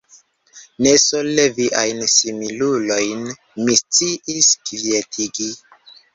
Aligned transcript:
Ne 0.85 0.93
sole 1.03 1.45
viajn 1.57 2.01
similulojn 2.13 3.23
mi 3.67 3.77
sciis 3.83 4.51
kvietigi. 4.73 5.53